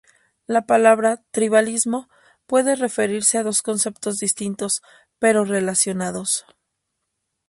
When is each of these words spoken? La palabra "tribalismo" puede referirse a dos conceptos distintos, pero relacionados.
La 0.47 0.65
palabra 0.65 1.21
"tribalismo" 1.29 2.09
puede 2.47 2.75
referirse 2.75 3.37
a 3.37 3.43
dos 3.43 3.61
conceptos 3.61 4.17
distintos, 4.17 4.81
pero 5.19 5.45
relacionados. 5.45 6.43